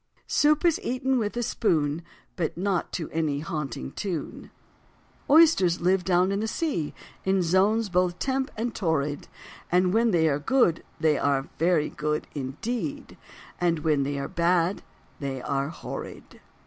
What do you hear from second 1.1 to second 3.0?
with a spoon But not